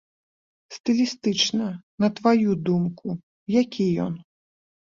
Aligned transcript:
Стылістычна, 0.77 1.67
на 2.05 2.09
тваю 2.21 2.57
думку, 2.71 3.07
які 3.61 3.85
ён? 4.09 4.13